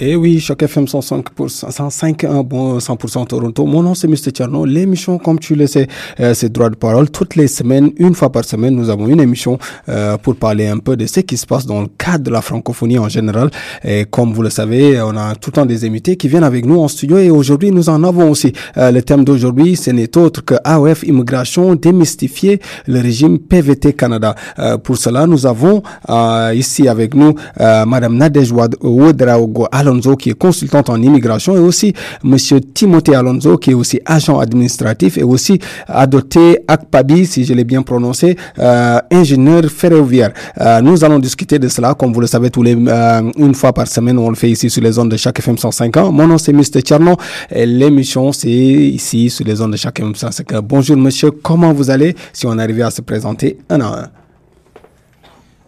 [0.00, 3.66] Et eh oui, chaque FM 105 105 1 bon 100% Toronto.
[3.66, 4.30] Mon nom c'est Mr.
[4.30, 4.64] Tcherno.
[4.64, 5.88] L'émission, comme tu le sais,
[6.20, 7.10] euh, c'est droit de parole.
[7.10, 9.58] Toutes les semaines, une fois par semaine, nous avons une émission
[9.88, 12.42] euh, pour parler un peu de ce qui se passe dans le cadre de la
[12.42, 13.50] francophonie en général.
[13.82, 16.64] Et comme vous le savez, on a tout le temps des invités qui viennent avec
[16.64, 17.18] nous en studio.
[17.18, 18.52] Et aujourd'hui, nous en avons aussi.
[18.76, 24.36] Euh, le thème d'aujourd'hui, ce n'est autre que AOF Immigration, démystifier le régime PVT Canada.
[24.60, 30.38] Euh, pour cela, nous avons euh, ici avec nous Madame Nadej Ouedraogo Alonso, qui est
[30.38, 31.92] consultante en immigration, et aussi
[32.22, 37.64] Monsieur Timothée Alonso, qui est aussi agent administratif, et aussi adopté Akpabi, si je l'ai
[37.64, 40.32] bien prononcé, euh, ingénieur ferroviaire.
[40.60, 43.72] Euh, nous allons discuter de cela, comme vous le savez, tous les euh, une fois
[43.72, 46.12] par semaine, on le fait ici sur les zones de chaque FM 105 ans.
[46.12, 46.80] Mon nom c'est Mr.
[46.82, 47.16] Tcherno,
[47.50, 50.60] et l'émission c'est ici sur les zones de chaque FM 105 ans.
[50.62, 52.14] Bonjour monsieur, comment vous allez?
[52.32, 54.27] Si on arrive à se présenter un à un.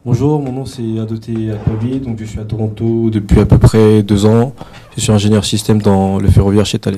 [0.02, 4.02] Bonjour, mon nom c'est Adoté Akbabi, donc je suis à Toronto depuis à peu près
[4.02, 4.54] deux ans.
[4.96, 6.96] Je suis ingénieur système dans le ferroviaire chez Thales.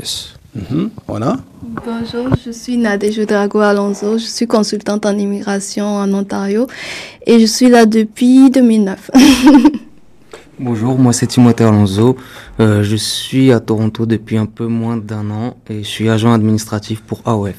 [0.54, 1.38] Mhm, voilà.
[1.84, 6.68] Bonjour, je suis Nadège Drago Alonso, je suis consultante en immigration en Ontario
[7.26, 9.10] et je suis là depuis 2009.
[10.60, 12.16] Bonjour, moi c'est Timothée Alonso,
[12.60, 16.32] euh, je suis à Toronto depuis un peu moins d'un an et je suis agent
[16.32, 17.56] administratif pour AOF.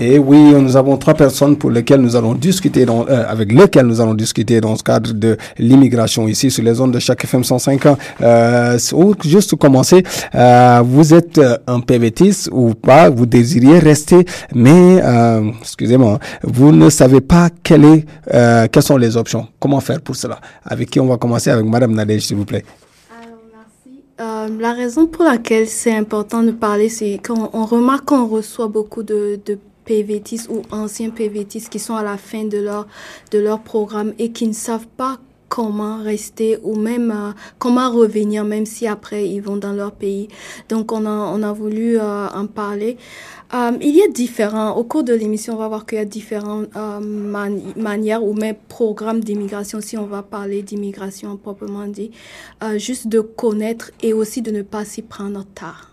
[0.00, 3.86] Et oui, nous avons trois personnes pour lesquelles nous allons discuter, dans, euh, avec lesquelles
[3.86, 7.44] nous allons discuter dans ce cadre de l'immigration ici sur les zones de chaque FM
[7.44, 7.98] 105 ans.
[8.20, 8.78] Euh,
[9.24, 10.02] juste commencer,
[10.34, 16.72] euh, vous êtes euh, un PVTiste ou pas, vous désiriez rester, mais, euh, excusez-moi, vous
[16.72, 17.48] ne savez pas
[18.34, 19.46] euh, quelles sont les options.
[19.58, 20.40] Comment faire pour cela?
[20.64, 21.50] Avec qui on va commencer?
[21.50, 22.64] Avec Madame Nadège, s'il vous plaît.
[24.20, 28.68] Euh, la raison pour laquelle c'est important de parler, c'est qu'on on remarque qu'on reçoit
[28.68, 32.86] beaucoup de, de PVTistes ou anciens PVTistes qui sont à la fin de leur,
[33.30, 38.42] de leur programme et qui ne savent pas comment rester ou même euh, comment revenir,
[38.42, 40.28] même si après ils vont dans leur pays.
[40.70, 42.96] Donc on a, on a voulu euh, en parler.
[43.52, 46.06] Euh, il y a différents, au cours de l'émission, on va voir qu'il y a
[46.06, 52.12] différentes mani- manières ou même programmes d'immigration, si on va parler d'immigration proprement dit,
[52.78, 55.91] juste de connaître et aussi de ne pas s'y prendre tard.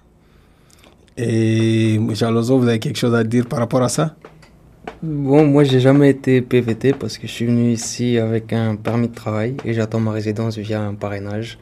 [1.21, 2.13] Et M.
[2.21, 4.15] Alonso, vous avez quelque chose à dire par rapport à ça?
[5.03, 9.09] Bon, moi j'ai jamais été PVT parce que je suis venu ici avec un permis
[9.09, 11.59] de travail et j'attends ma résidence via un parrainage.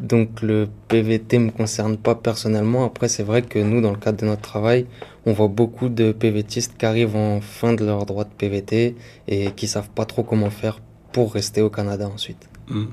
[0.00, 2.84] Donc le PVT me concerne pas personnellement.
[2.84, 4.86] Après, c'est vrai que nous, dans le cadre de notre travail,
[5.24, 8.96] on voit beaucoup de PVTistes qui arrivent en fin de leur droit de PVT
[9.28, 10.80] et qui savent pas trop comment faire
[11.12, 12.50] pour rester au Canada ensuite.
[12.68, 12.86] Hmm.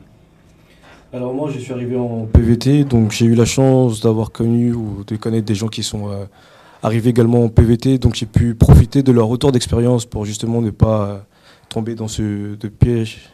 [1.13, 5.03] Alors moi je suis arrivé en PVT, donc j'ai eu la chance d'avoir connu ou
[5.05, 6.23] de connaître des gens qui sont euh,
[6.81, 10.69] arrivés également en PVT, donc j'ai pu profiter de leur retour d'expérience pour justement ne
[10.69, 11.17] pas euh,
[11.67, 13.29] tomber dans ce piège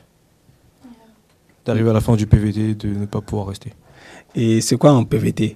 [1.68, 3.74] d'arriver à la fin du PVT, de ne pas pouvoir rester.
[4.34, 5.56] Et c'est quoi un PVT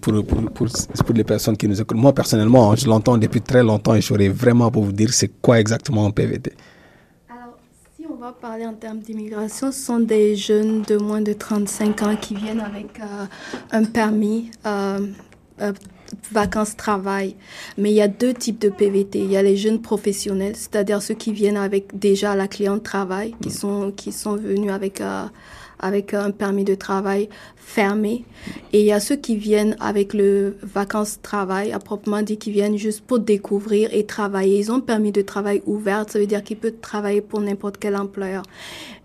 [0.00, 3.62] pour, pour, pour, pour les personnes qui nous écoutent Moi, personnellement, je l'entends depuis très
[3.62, 6.52] longtemps et j'aurais vraiment pour vous dire c'est quoi exactement un PVT.
[8.22, 12.36] Va parler en termes d'immigration, ce sont des jeunes de moins de 35 ans qui
[12.36, 13.26] viennent avec euh,
[13.72, 14.52] un permis.
[14.64, 15.08] Euh,
[15.60, 15.72] euh,
[16.30, 17.34] vacances-travail.
[17.78, 19.18] Mais il y a deux types de PVT.
[19.18, 23.34] Il y a les jeunes professionnels, c'est-à-dire ceux qui viennent avec déjà la cliente travail,
[23.40, 25.02] qui sont, qui sont venus avec,
[25.80, 27.28] avec un permis de travail
[27.64, 28.24] fermé.
[28.72, 32.76] Et il y a ceux qui viennent avec le vacances-travail, à proprement dit, qui viennent
[32.76, 34.58] juste pour découvrir et travailler.
[34.58, 37.96] Ils ont permis de travail ouvert, ça veut dire qu'ils peuvent travailler pour n'importe quel
[37.96, 38.42] employeur.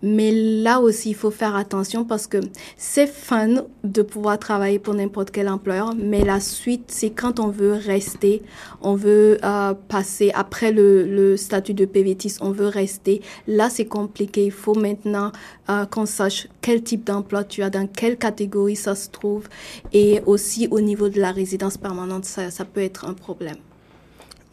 [0.01, 2.37] Mais là aussi, il faut faire attention parce que
[2.77, 7.47] c'est fun de pouvoir travailler pour n'importe quel employeur, mais la suite, c'est quand on
[7.47, 8.41] veut rester,
[8.81, 13.21] on veut euh, passer après le, le statut de PVTis, on veut rester.
[13.47, 14.45] Là, c'est compliqué.
[14.45, 15.31] Il faut maintenant
[15.69, 19.47] euh, qu'on sache quel type d'emploi tu as, dans quelle catégorie ça se trouve,
[19.93, 23.57] et aussi au niveau de la résidence permanente, ça, ça peut être un problème.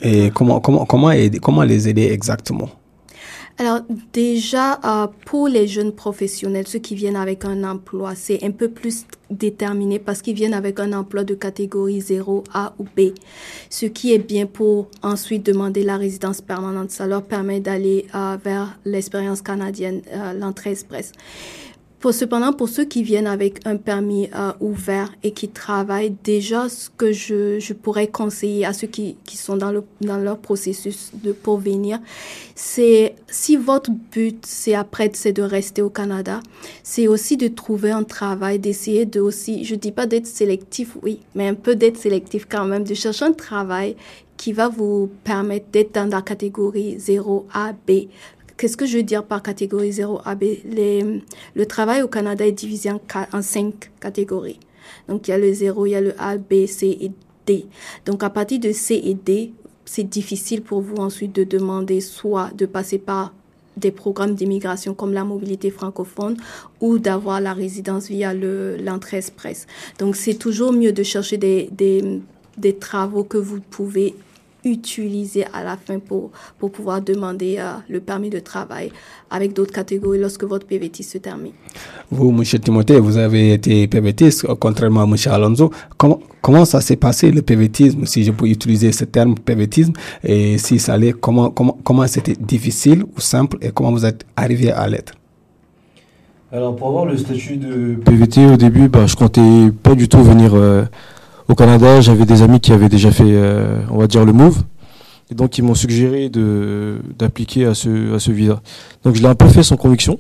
[0.01, 2.69] Et comment, comment, comment, aider, comment les aider exactement?
[3.57, 3.83] Alors
[4.13, 8.69] déjà, euh, pour les jeunes professionnels, ceux qui viennent avec un emploi, c'est un peu
[8.69, 13.13] plus déterminé parce qu'ils viennent avec un emploi de catégorie 0, A ou B,
[13.71, 16.91] ce qui est bien pour ensuite demander la résidence permanente.
[16.91, 21.13] Ça leur permet d'aller euh, vers l'expérience canadienne, euh, l'entrée express.
[22.05, 26.69] Pour, cependant, pour ceux qui viennent avec un permis euh, ouvert et qui travaillent, déjà,
[26.69, 30.37] ce que je, je pourrais conseiller à ceux qui, qui sont dans, le, dans leur
[30.37, 31.99] processus de pour venir,
[32.55, 36.41] c'est si votre but, c'est après, c'est de rester au Canada,
[36.83, 41.21] c'est aussi de trouver un travail, d'essayer de aussi, je dis pas d'être sélectif, oui,
[41.35, 43.97] mais un peu d'être sélectif quand même, de chercher un travail
[44.37, 48.09] qui va vous permettre d'être dans la catégorie 0A, B,
[48.57, 51.23] Qu'est-ce que je veux dire par catégorie 0 AB Les,
[51.55, 53.01] Le travail au Canada est divisé en,
[53.33, 54.61] en cinq catégories.
[55.09, 57.11] Donc il y a le 0, il y a le A, B, C et
[57.47, 57.67] D.
[58.07, 59.53] Donc à partir de C et D,
[59.85, 63.33] c'est difficile pour vous ensuite de demander soit de passer par
[63.77, 66.37] des programmes d'immigration comme la mobilité francophone
[66.81, 69.67] ou d'avoir la résidence via l'entrée express.
[69.99, 74.15] Donc c'est toujours mieux de chercher des travaux que vous pouvez
[74.65, 78.91] utiliser à la fin pour, pour pouvoir demander euh, le permis de travail
[79.31, 81.53] avec d'autres catégories lorsque votre PVT se termine.
[82.11, 82.45] Vous, M.
[82.45, 85.17] Timothée, vous avez été PVTiste, contrairement à M.
[85.27, 85.71] Alonso.
[85.97, 90.59] Comment, comment ça s'est passé le PVTisme, si je peux utiliser ce terme PVTisme, et
[90.59, 94.71] si ça allait, comment, comment, comment c'était difficile ou simple et comment vous êtes arrivé
[94.71, 95.15] à l'être?
[96.53, 100.23] Alors, pour avoir le statut de PVT au début, bah, je comptais pas du tout
[100.23, 100.55] venir.
[100.55, 100.85] Euh,
[101.49, 104.63] au Canada, j'avais des amis qui avaient déjà fait, euh, on va dire, le move.
[105.31, 108.63] Et donc, ils m'ont suggéré d'appliquer à ce, visa.
[109.05, 110.19] Donc, je l'ai un peu fait sans conviction.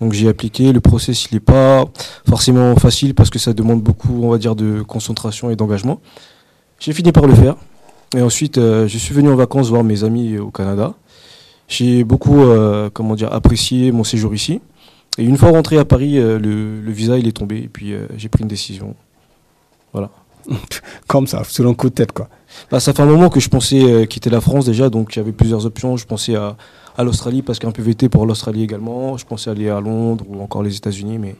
[0.00, 0.72] Donc, j'ai appliqué.
[0.72, 1.84] Le process, il n'est pas
[2.28, 6.00] forcément facile parce que ça demande beaucoup, on va dire, de concentration et d'engagement.
[6.78, 7.56] J'ai fini par le faire.
[8.16, 10.94] Et ensuite, euh, je suis venu en vacances voir mes amis au Canada.
[11.68, 14.60] J'ai beaucoup, euh, comment dire, apprécié mon séjour ici.
[15.18, 17.58] Et une fois rentré à Paris, le, le, visa, il est tombé.
[17.58, 18.94] Et puis, j'ai pris une décision.
[19.92, 20.10] Voilà.
[21.06, 22.28] Comme ça, sur un coup de tête, quoi.
[22.70, 25.32] Bah, ça fait un moment que je pensais euh, quitter la France déjà, donc j'avais
[25.32, 25.96] plusieurs options.
[25.96, 26.56] Je pensais à,
[26.96, 29.16] à l'Australie parce qu'un PVT pour l'Australie également.
[29.16, 31.36] Je pensais aller à Londres ou encore les États-Unis, mais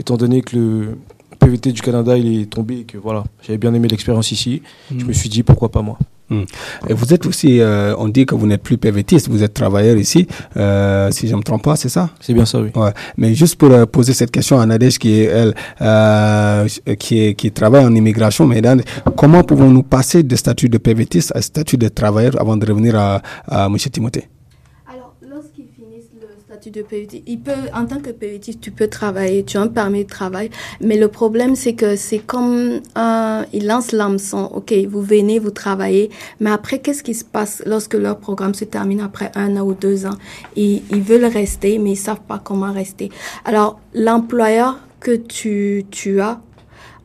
[0.00, 0.98] étant donné que le
[1.38, 4.62] PVT du Canada il est tombé et que voilà, j'avais bien aimé l'expérience ici,
[4.96, 5.98] je me suis dit pourquoi pas moi.
[6.30, 9.96] Et vous êtes aussi, euh, on dit que vous n'êtes plus PVTiste, vous êtes travailleur
[9.96, 10.26] ici,
[10.56, 12.10] euh, si je ne me trompe pas, c'est ça?
[12.20, 12.70] C'est bien ça, oui.
[12.74, 12.90] Ouais.
[13.16, 17.34] Mais juste pour euh, poser cette question à Nadège, qui est elle, euh, qui, est,
[17.34, 18.60] qui travaille en immigration, mais
[19.16, 23.22] comment pouvons-nous passer de statut de PVTiste à statut de travailleur avant de revenir à,
[23.46, 23.76] à M.
[23.78, 24.28] Timothée?
[26.70, 26.84] De.
[27.26, 30.50] Il peut, en tant que PVT, tu peux travailler, tu as un permis de travail,
[30.80, 34.50] mais le problème, c'est que c'est comme un, ils lancent l'hameçon.
[34.54, 36.10] OK, vous venez, vous travaillez,
[36.40, 39.74] mais après, qu'est-ce qui se passe lorsque leur programme se termine après un an ou
[39.74, 40.16] deux ans?
[40.56, 43.10] Ils, ils veulent rester, mais ils savent pas comment rester.
[43.44, 46.40] Alors, l'employeur que tu, tu as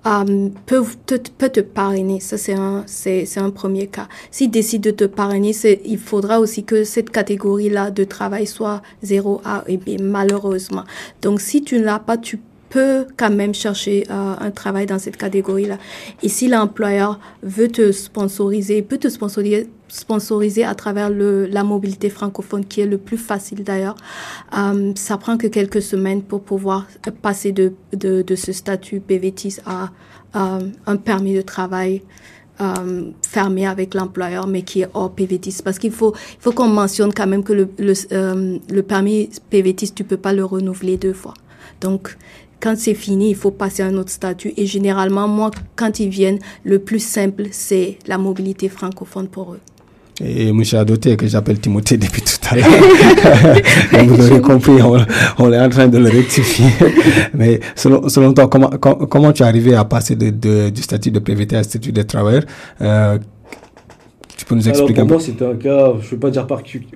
[0.06, 2.20] euh, peut, te, peut te parrainer.
[2.20, 4.08] Ça, c'est un, c'est, un premier cas.
[4.32, 5.52] S'il décide de te parrainer,
[5.86, 10.84] il faudra aussi que cette catégorie-là de travail soit 0A et B, malheureusement.
[11.22, 12.40] Donc, si tu ne l'as pas, tu
[12.70, 15.78] peux quand même chercher euh, un travail dans cette catégorie-là.
[16.24, 22.10] Et si l'employeur veut te sponsoriser, peut te sponsoriser, sponsoriser à travers le, la mobilité
[22.10, 23.96] francophone, qui est le plus facile d'ailleurs,
[24.58, 26.88] euh, ça prend que quelques semaines pour pouvoir
[27.22, 29.92] passer de, de, de ce statut PVTIS à
[30.34, 32.02] un permis de travail.
[32.62, 35.62] Euh, fermé avec l'employeur, mais qui est hors PVTIS.
[35.64, 39.32] Parce qu'il faut, il faut qu'on mentionne quand même que le, le, euh, le permis
[39.50, 41.34] PVTIS, tu peux pas le renouveler deux fois.
[41.82, 42.16] Donc,
[42.62, 44.54] quand c'est fini, il faut passer à un autre statut.
[44.56, 49.60] Et généralement, moi, quand ils viennent, le plus simple, c'est la mobilité francophone pour eux.
[50.22, 50.62] Et M.
[50.74, 52.68] Adoté, que j'appelle Timothée depuis tout à l'heure,
[54.06, 54.74] vous aurez compris,
[55.40, 56.68] on, est en train de le rectifier.
[57.34, 61.10] Mais selon, selon toi, comment, comment tu es arrivé à passer de, de, du statut
[61.10, 62.44] de PVT à statut de travailleur?
[62.82, 63.18] Euh,
[64.38, 66.46] Tu peux nous expliquer Alors pour moi, c'était un cas, je ne veux pas dire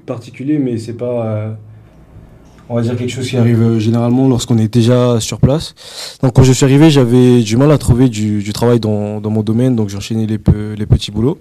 [0.06, 1.26] particulier, mais c'est pas...
[1.26, 1.52] Euh,
[2.70, 5.74] on va dire quelque chose qui arrive euh, généralement lorsqu'on est déjà sur place.
[6.22, 9.30] Donc quand je suis arrivé, j'avais du mal à trouver du, du travail dans, dans,
[9.32, 10.40] mon domaine, donc j'enchaînais les,
[10.76, 11.40] les petits boulots.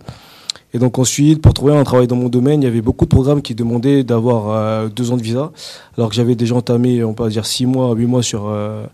[0.74, 3.10] Et donc ensuite, pour trouver un travail dans mon domaine, il y avait beaucoup de
[3.10, 5.52] programmes qui demandaient d'avoir euh, deux ans de visa,
[5.96, 8.84] alors que j'avais déjà entamé, on peut dire six mois, huit mois sur euh,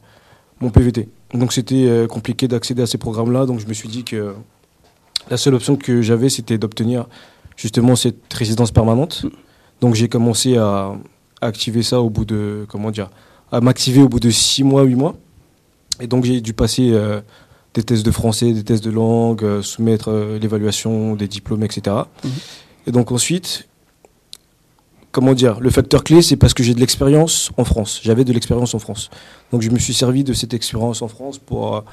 [0.61, 1.09] mon PVT.
[1.35, 4.35] Donc c'était compliqué d'accéder à ces programmes-là, donc je me suis dit que
[5.31, 7.07] la seule option que j'avais, c'était d'obtenir
[7.57, 9.25] justement cette résidence permanente.
[9.81, 10.93] Donc j'ai commencé à,
[11.41, 13.11] activer ça au bout de, comment dire,
[13.51, 15.15] à m'activer au bout de 6 mois, 8 mois.
[16.01, 17.21] Et donc j'ai dû passer euh,
[17.75, 21.97] des tests de français, des tests de langue, euh, soumettre euh, l'évaluation des diplômes, etc.
[22.25, 22.31] Mhm.
[22.87, 23.69] Et donc ensuite,
[25.11, 28.01] comment dire, le facteur clé, c'est parce que j'ai de l'expérience en France.
[28.03, 29.11] J'avais de l'expérience en France.
[29.53, 31.85] Donc je me suis servi de cette expérience en France pour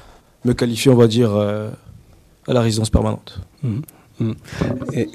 [0.46, 3.40] me qualifier, on va dire, à la résidence permanente.
[3.62, 3.82] Mhm.
[4.20, 4.36] Mhm.
[4.94, 5.10] Et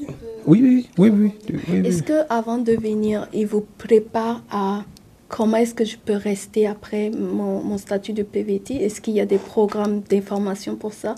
[0.47, 1.33] oui, oui, oui.
[1.69, 4.85] oui, Est-ce que avant de venir, il vous prépare à
[5.35, 9.21] comment est-ce que je peux rester après mon, mon statut de PVT Est-ce qu'il y
[9.21, 11.17] a des programmes d'information pour ça?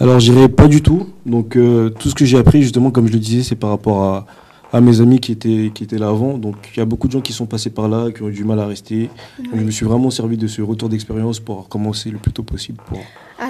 [0.00, 1.06] Alors, je dirais pas du tout.
[1.24, 4.02] Donc, euh, tout ce que j'ai appris, justement, comme je le disais, c'est par rapport
[4.02, 4.26] à,
[4.72, 6.38] à, mes amis qui étaient, qui étaient là avant.
[6.38, 8.32] Donc, il y a beaucoup de gens qui sont passés par là, qui ont eu
[8.32, 9.10] du mal à rester.
[9.38, 12.42] Donc, je me suis vraiment servi de ce retour d'expérience pour commencer le plus tôt
[12.42, 12.98] possible pour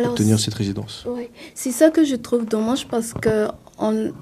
[0.04, 1.06] obtenir cette résidence.
[1.08, 3.48] Oui, c'est ça que je trouve dommage parce que
[3.78, 4.12] on,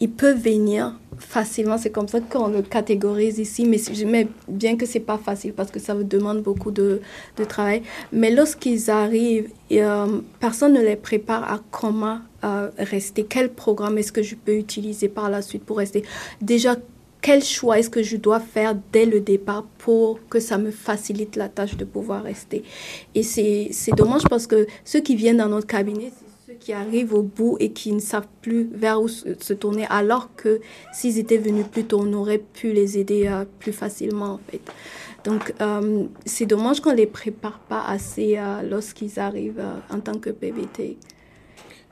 [0.00, 1.78] ils peuvent venir facilement.
[1.78, 3.64] C'est comme ça qu'on le catégorise ici.
[3.66, 7.00] Mais, mais bien que c'est pas facile parce que ça vous demande beaucoup de,
[7.36, 7.82] de travail.
[8.12, 13.24] Mais lorsqu'ils arrivent, euh, personne ne les prépare à comment euh, rester.
[13.28, 16.04] Quel programme est-ce que je peux utiliser par la suite pour rester
[16.40, 16.76] Déjà,
[17.20, 21.34] quel choix est-ce que je dois faire dès le départ pour que ça me facilite
[21.34, 22.62] la tâche de pouvoir rester
[23.14, 26.12] Et c'est dommage parce que ceux qui viennent dans notre cabinet,
[26.68, 30.60] qui arrivent au bout et qui ne savent plus vers où se tourner, alors que
[30.92, 34.60] s'ils étaient venus plus tôt, on aurait pu les aider euh, plus facilement en fait.
[35.24, 40.18] Donc euh, c'est dommage qu'on ne les prépare pas assez euh, lorsqu'ils arrivent en tant
[40.18, 40.98] que PVT.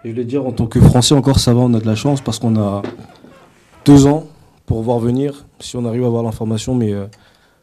[0.04, 2.20] je voulais dire, en tant que Français encore, ça va, on a de la chance
[2.20, 2.82] parce qu'on a
[3.86, 4.26] deux ans
[4.66, 6.92] pour voir venir, si on arrive à avoir l'information, mais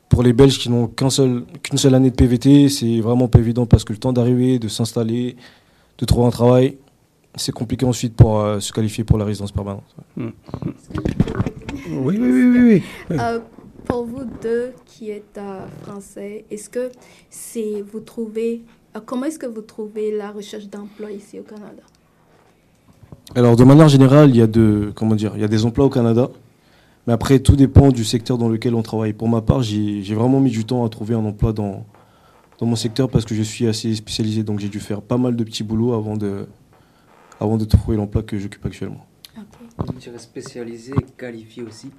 [0.09, 3.37] pour les Belges qui n'ont qu'une seul, qu'une seule année de PVT, c'est vraiment pas
[3.37, 5.35] évident parce que le temps d'arriver, de s'installer,
[5.99, 6.77] de trouver un travail,
[7.35, 9.95] c'est compliqué ensuite pour euh, se qualifier pour la résidence permanente.
[10.15, 10.29] Hmm.
[11.89, 13.17] Oui, oui, oui, oui.
[13.19, 13.39] Euh,
[13.85, 16.91] pour vous deux qui êtes euh, français, est-ce que
[17.29, 18.61] c'est vous trouvez
[19.05, 21.81] comment est-ce que vous trouvez la recherche d'emploi ici au Canada?
[23.35, 25.85] Alors de manière générale, il y a de comment dire, il y a des emplois
[25.85, 26.29] au Canada,
[27.07, 29.13] mais après tout dépend du secteur dans lequel on travaille.
[29.13, 31.85] Pour ma part, j'ai vraiment mis du temps à trouver un emploi dans
[32.59, 35.35] dans mon secteur parce que je suis assez spécialisé, donc j'ai dû faire pas mal
[35.35, 36.45] de petits boulots avant de
[37.39, 39.05] avant de trouver l'emploi que j'occupe actuellement.
[39.35, 41.89] Je dirais spécialisé et qualifié aussi.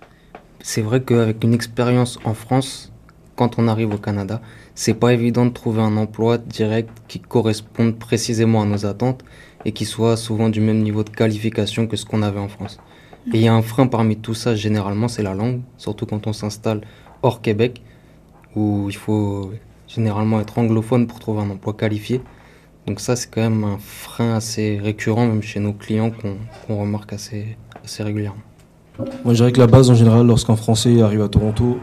[0.60, 2.92] C'est vrai qu'avec une expérience en France,
[3.36, 4.40] quand on arrive au Canada,
[4.74, 9.24] c'est pas évident de trouver un emploi direct qui corresponde précisément à nos attentes
[9.64, 12.78] et qui soit souvent du même niveau de qualification que ce qu'on avait en France.
[13.32, 16.26] Et il y a un frein parmi tout ça, généralement, c'est la langue, surtout quand
[16.26, 16.82] on s'installe
[17.22, 17.82] hors Québec,
[18.54, 19.52] où il faut
[19.88, 22.20] généralement être anglophone pour trouver un emploi qualifié.
[22.86, 27.12] Donc ça, c'est quand même un frein assez récurrent, même chez nos clients, qu'on remarque
[27.12, 28.42] assez, assez régulièrement.
[29.24, 31.78] Moi, je dirais que la base, en général, lorsqu'un Français arrive à Toronto,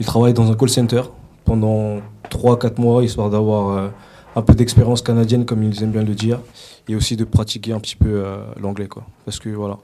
[0.00, 1.02] il travaille dans un call center
[1.44, 3.88] pendant 3-4 mois, histoire d'avoir euh,
[4.36, 6.40] un peu d'expérience canadienne, comme ils aiment bien le dire,
[6.88, 8.88] et aussi de pratiquer un petit peu euh, l'anglais.
[8.88, 9.04] quoi.
[9.24, 9.78] Parce que voilà,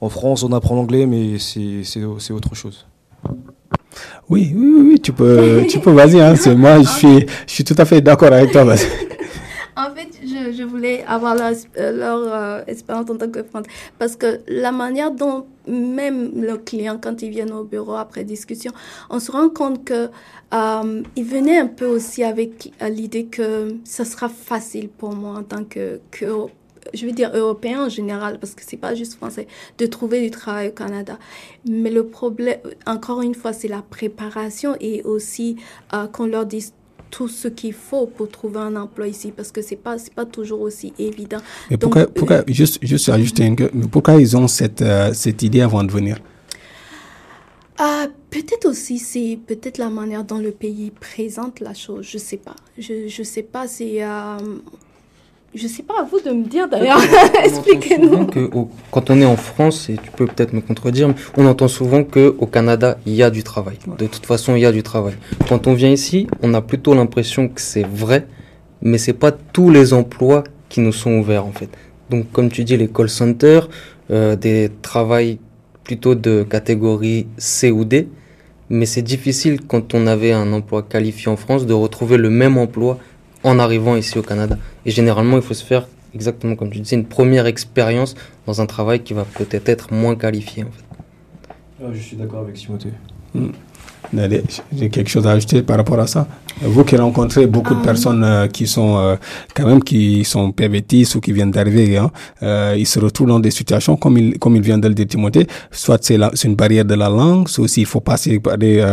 [0.00, 2.86] en France, on apprend l'anglais, mais c'est autre chose.
[4.28, 6.20] Oui, oui, oui, tu peux, tu peux, vas-y.
[6.20, 8.64] Hein, moi, je suis, je suis tout à fait d'accord avec toi.
[9.80, 13.70] En fait, je, voulais avoir leur, euh, leur euh, expérience en tant que français.
[13.98, 18.72] Parce que la manière dont même le client, quand ils viennent au bureau après discussion,
[19.08, 20.10] on se rend compte que
[20.52, 25.44] euh, il venait un peu aussi avec l'idée que ce sera facile pour moi en
[25.44, 26.00] tant que,
[26.92, 29.46] je veux dire européen en général, parce que c'est pas juste français,
[29.78, 31.18] de trouver du travail au Canada.
[31.66, 35.56] Mais le problème, encore une fois, c'est la préparation et aussi
[36.12, 36.74] qu'on leur dise
[37.10, 40.24] tout ce qu'il faut pour trouver un emploi ici parce que c'est pas c'est pas
[40.24, 41.38] toujours aussi évident.
[41.70, 43.54] Mais pourquoi, pourquoi euh, juste juste ajouter un
[43.88, 46.18] pourquoi ils ont cette euh, cette idée avant de venir?
[47.78, 52.36] Ah, peut-être aussi c'est peut-être la manière dont le pays présente la chose, je sais
[52.36, 52.56] pas.
[52.78, 54.36] Je je sais pas c'est euh,
[55.54, 57.00] je sais pas, à vous de me dire d'ailleurs.
[57.44, 58.28] Expliquez-nous.
[58.90, 62.46] Quand on est en France, et tu peux peut-être me contredire, on entend souvent qu'au
[62.46, 63.78] Canada, il y a du travail.
[63.98, 65.14] De toute façon, il y a du travail.
[65.48, 68.26] Quand on vient ici, on a plutôt l'impression que c'est vrai,
[68.80, 71.68] mais c'est pas tous les emplois qui nous sont ouverts en fait.
[72.10, 73.68] Donc, comme tu dis, les call centers,
[74.10, 75.38] euh, des travails
[75.82, 78.08] plutôt de catégorie C ou D,
[78.68, 82.56] mais c'est difficile quand on avait un emploi qualifié en France de retrouver le même
[82.56, 82.98] emploi
[83.44, 84.58] en arrivant ici au Canada.
[84.86, 88.14] Et généralement, il faut se faire, exactement comme tu disais, une première expérience
[88.46, 90.64] dans un travail qui va peut-être être moins qualifié.
[90.64, 90.84] En fait.
[91.82, 92.92] Ah, je suis d'accord avec Timothée.
[93.34, 93.50] Hmm.
[94.76, 96.26] J'ai quelque chose à ajouter par rapport à ça.
[96.62, 97.84] Vous qui rencontrez beaucoup de ah.
[97.84, 99.16] personnes euh, qui sont euh,
[99.54, 102.10] quand même qui sont PVTistes ou qui viennent d'arriver, hein,
[102.42, 105.06] euh, ils se retrouvent dans des situations comme il comme il vient de le dire
[105.06, 105.46] Timothée.
[105.70, 108.84] Soit c'est c'est une barrière de la langue, soit aussi il faut passer par des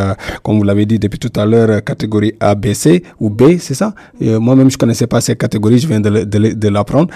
[0.43, 3.73] comme vous l'avez dit depuis tout à l'heure catégorie A, B, C ou B, c'est
[3.73, 3.93] ça?
[4.21, 7.09] Moi-même je connaissais pas ces catégories, je viens de de, de l'apprendre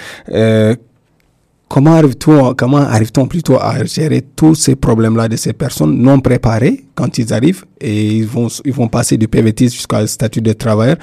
[1.72, 6.84] comment arrive-t-on, comment arrive-t-on plutôt à gérer tous ces problèmes-là de ces personnes non préparées
[6.96, 10.98] quand ils arrivent et ils vont, ils vont passer du PVT jusqu'à statut de travailleur?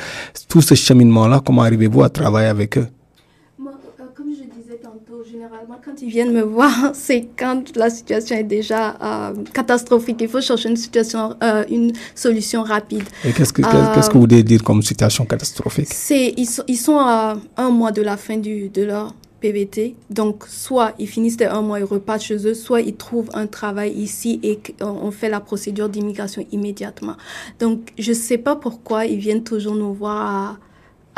[0.46, 2.86] Tout ce cheminement-là, comment arrivez-vous à travailler avec eux?
[2.86, 8.36] Euh, comme je disais tantôt, généralement, quand ils viennent me voir, c'est quand la situation
[8.36, 10.18] est déjà euh, catastrophique.
[10.20, 13.04] Il faut chercher une situation, euh, une solution rapide.
[13.24, 13.62] Et qu'est-ce que,
[13.94, 15.88] qu'est-ce que vous voulez dire comme situation catastrophique?
[15.90, 19.94] C'est, ils sont, ils sont à un mois de la fin du, de leur PVT.
[20.10, 23.92] Donc, soit ils finissent un mois, ils repartent chez eux, soit ils trouvent un travail
[23.92, 27.16] ici et on fait la procédure d'immigration immédiatement.
[27.60, 30.58] Donc, je ne sais pas pourquoi ils viennent toujours nous voir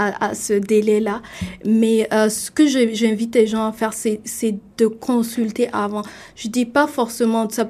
[0.00, 1.20] à, ce délai-là.
[1.64, 6.02] Mais euh, ce que j'invite les gens à faire, c'est de consulter avant.
[6.36, 7.68] Je dis pas forcément ça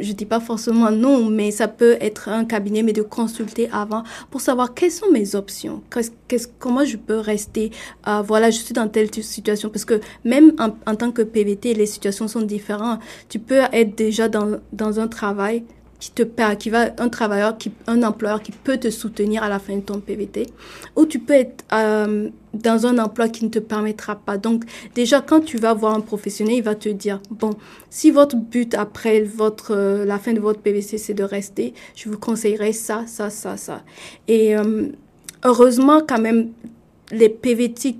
[0.00, 4.02] je dis pas forcément non, mais ça peut être un cabinet, mais de consulter avant
[4.30, 7.70] pour savoir quelles sont mes options, qu'est-ce, comment je peux rester,
[8.08, 11.74] euh, voilà, je suis dans telle situation, parce que même en, en, tant que PVT,
[11.74, 13.00] les situations sont différentes.
[13.28, 15.64] Tu peux être déjà dans, dans un travail,
[16.02, 19.60] qui te qui va un travailleur, qui, un employeur qui peut te soutenir à la
[19.60, 20.48] fin de ton PVT,
[20.96, 24.36] ou tu peux être euh, dans un emploi qui ne te permettra pas.
[24.36, 24.64] Donc
[24.96, 27.50] déjà quand tu vas voir un professionnel, il va te dire bon,
[27.88, 32.08] si votre but après votre euh, la fin de votre PVT c'est de rester, je
[32.08, 33.82] vous conseillerais ça, ça, ça, ça.
[34.26, 34.88] Et euh,
[35.44, 36.50] heureusement quand même
[37.10, 37.96] les PVT,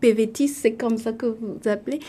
[0.00, 2.00] PVT, c'est comme ça que vous appelez,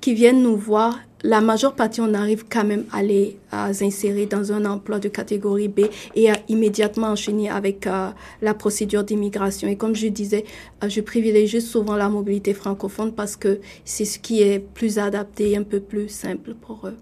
[0.00, 4.52] qui viennent nous voir, la majeure partie, on arrive quand même à les insérer dans
[4.52, 5.80] un emploi de catégorie B
[6.14, 8.10] et à immédiatement enchaîner avec euh,
[8.42, 9.66] la procédure d'immigration.
[9.66, 10.44] Et comme je disais,
[10.84, 15.50] euh, je privilégie souvent la mobilité francophone parce que c'est ce qui est plus adapté
[15.50, 16.96] et un peu plus simple pour eux.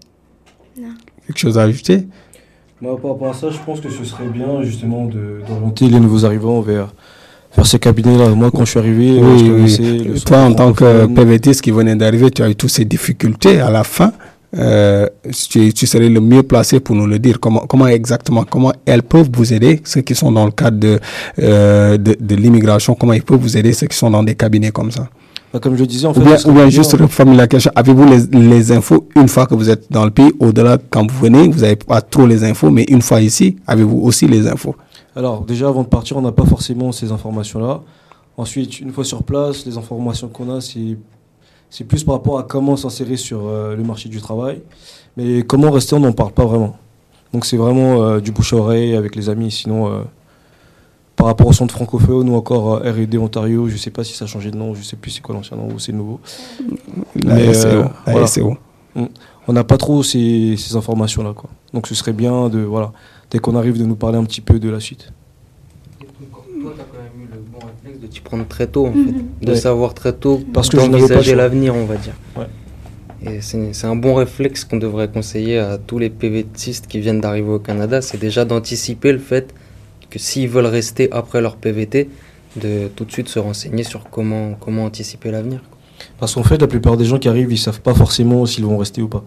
[1.27, 2.07] Quelque chose à ajouter
[2.81, 6.25] Moi, par rapport à ça, je pense que ce serait bien justement d'orienter les nouveaux
[6.25, 6.93] arrivants vers
[7.55, 8.29] vers ces cabinets-là.
[8.29, 12.31] Moi, quand je suis arrivé, oui, je Toi, en tant que PVT, qui venait d'arriver,
[12.31, 14.11] tu as eu toutes ces difficultés à la fin.
[14.57, 15.07] Euh,
[15.49, 17.39] tu, tu, serais le mieux placé pour nous le dire.
[17.39, 20.99] Comment, comment exactement, comment elles peuvent vous aider, ceux qui sont dans le cadre de,
[21.39, 24.71] euh, de, de l'immigration, comment ils peuvent vous aider, ceux qui sont dans des cabinets
[24.71, 25.09] comme ça?
[25.51, 26.45] Bah, comme je disais, en fait.
[26.47, 27.71] Ou bien, juste reformuler la question.
[27.75, 30.31] Avez-vous les, les, infos une fois que vous êtes dans le pays?
[30.39, 33.99] Au-delà, quand vous venez, vous n'avez pas trop les infos, mais une fois ici, avez-vous
[33.99, 34.75] aussi les infos?
[35.15, 37.81] Alors déjà avant de partir, on n'a pas forcément ces informations-là.
[38.37, 42.75] Ensuite, une fois sur place, les informations qu'on a, c'est plus par rapport à comment
[42.75, 44.61] s'insérer sur euh, le marché du travail.
[45.15, 46.75] Mais comment rester, on n'en parle pas vraiment.
[47.31, 49.51] Donc c'est vraiment euh, du bouche à oreille avec les amis.
[49.51, 50.01] Sinon, euh,
[51.15, 54.25] par rapport au centre francophone ou encore R&D Ontario, je ne sais pas si ça
[54.25, 56.19] a changé de nom, je ne sais plus c'est quoi l'ancien nom ou c'est nouveau.
[57.23, 57.53] La
[58.27, 58.57] SEO.
[59.47, 61.33] On n'a pas trop ces, ces informations-là.
[61.73, 62.59] Donc ce serait bien de...
[62.59, 62.91] Voilà,
[63.31, 65.11] dès qu'on arrive de nous parler un petit peu de la suite.
[65.99, 68.93] Toi, tu as quand même eu le bon réflexe de t'y prendre très tôt, en
[68.93, 68.99] fait.
[68.99, 69.25] Mhm.
[69.41, 72.15] De savoir très tôt Parce que envisager l'avenir, on va dire.
[73.21, 77.49] Et c'est un bon réflexe qu'on devrait conseiller à tous les PVTistes qui viennent d'arriver
[77.49, 79.53] au Canada, c'est déjà d'anticiper le fait
[80.11, 82.09] que s'ils veulent rester après leur PVT,
[82.57, 85.61] de tout de suite se renseigner sur comment, comment anticiper l'avenir.
[86.19, 88.77] Parce qu'en fait, la plupart des gens qui arrivent, ils savent pas forcément s'ils vont
[88.77, 89.23] rester ou pas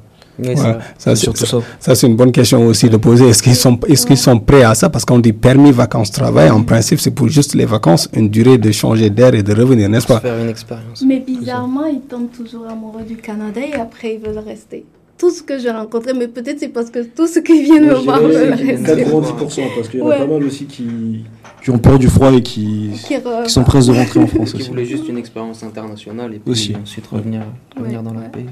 [0.55, 3.29] ça, ça, c'est une bonne question aussi de poser.
[3.29, 4.89] Est-ce qu'ils sont, est-ce qu'ils sont prêts à ça?
[4.89, 8.59] Parce qu'on dit permis vacances travail, en principe, c'est pour juste les vacances, une durée
[8.59, 10.21] de changer d'air et de revenir, n'est-ce pas?
[10.21, 11.03] Faire une expérience.
[11.07, 14.85] Mais bizarrement, ils tombent toujours amoureux du Canada et après ils veulent rester.
[15.17, 17.95] Tout ce que j'ai rencontré, mais peut-être c'est parce que tout ce qui viennent me
[17.95, 19.05] voir veulent rester.
[19.05, 21.25] 90%, parce qu'il y en a pas mal aussi qui,
[21.69, 23.15] qui ont peur du froid et qui, qui,
[23.51, 24.55] sont prêts de rentrer en France.
[24.55, 26.75] qui voulaient juste une expérience internationale et puis aussi.
[26.75, 27.43] ensuite revenir,
[27.77, 28.47] revenir dans leur pays.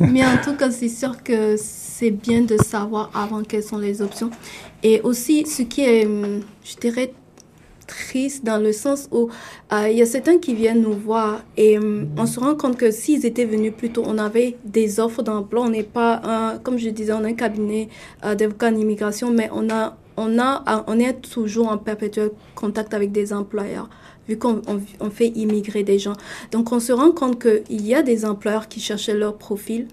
[0.00, 4.02] Mais en tout cas, c'est sûr que c'est bien de savoir avant quelles sont les
[4.02, 4.30] options.
[4.82, 7.12] Et aussi, ce qui est, je dirais,
[7.86, 9.28] triste dans le sens où
[9.72, 12.90] euh, il y a certains qui viennent nous voir et on se rend compte que
[12.90, 15.62] s'ils étaient venus plus tôt, on avait des offres d'emploi.
[15.62, 17.88] On n'est pas, un, comme je disais, on a un cabinet
[18.24, 22.94] euh, d'avocats en immigration, mais on a on, a, on est toujours en perpétuel contact
[22.94, 23.88] avec des employeurs,
[24.28, 24.62] vu qu'on
[25.00, 26.14] on, fait immigrer des gens.
[26.50, 29.86] Donc, on se rend compte qu'il y a des employeurs qui cherchaient leur profil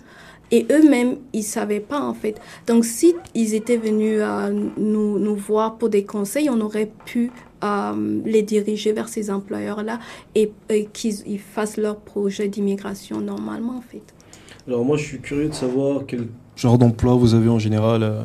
[0.51, 2.39] et eux-mêmes, ils ne savaient pas, en fait.
[2.65, 7.31] Donc, si ils étaient venus à nous, nous voir pour des conseils, on aurait pu
[7.63, 9.99] euh, les diriger vers ces employeurs-là
[10.33, 10.51] et,
[10.91, 14.01] qu'ils fassent leur projet d'immigration normalement, en fait.
[14.67, 18.23] Alors, moi, je suis curieux de savoir quel genre d'emploi vous avez en général euh,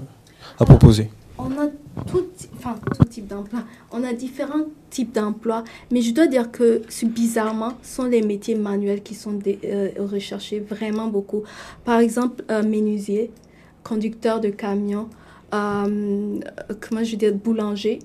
[0.59, 1.11] à proposer.
[1.37, 1.67] On a
[2.07, 3.61] tout, enfin, tout type d'emploi.
[3.91, 9.03] On a différents types d'emplois, mais je dois dire que bizarrement, sont les métiers manuels
[9.03, 11.43] qui sont euh, recherchés vraiment beaucoup.
[11.85, 13.33] Par exemple, euh, menuisier,
[13.83, 15.09] conducteur de camion,
[15.53, 16.41] euh,
[16.81, 17.99] comment je dis, boulanger,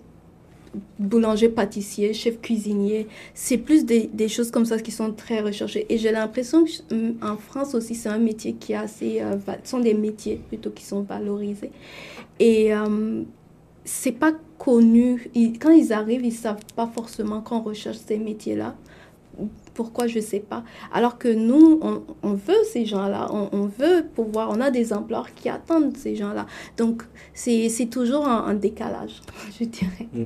[0.99, 3.07] boulanger pâtissier, chef cuisinier.
[3.33, 5.85] C'est plus des, des, choses comme ça qui sont très recherchées.
[5.89, 9.21] Et j'ai l'impression qu'en France aussi, c'est un métier qui est assez...
[9.21, 11.71] Euh, sont des métiers plutôt qui sont valorisés.
[12.39, 12.71] Et
[13.89, 15.31] c'est pas connu.
[15.59, 18.75] quand ils arrivent, ils savent pas forcément qu'on recherche ces métiers-là.
[19.73, 20.63] Pourquoi, je sais pas.
[20.93, 23.29] Alors que nous, on, veut ces gens-là.
[23.31, 24.49] On, veut pouvoir.
[24.51, 26.45] On a des emplois qui attendent ces gens-là.
[26.77, 27.03] Donc,
[27.33, 29.21] c'est toujours un, décalage,
[29.59, 30.07] je dirais.
[30.13, 30.23] Mm.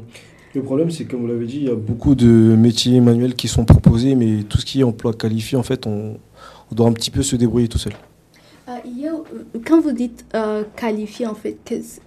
[0.56, 3.48] Le problème, c'est comme vous l'avez dit, il y a beaucoup de métiers manuels qui
[3.48, 6.18] sont proposés, mais tout ce qui est emploi qualifié, en fait, on,
[6.72, 7.94] on doit un petit peu se débrouiller tout seul.
[8.70, 8.74] Euh,
[9.66, 11.58] quand vous dites euh, qualifié, en fait,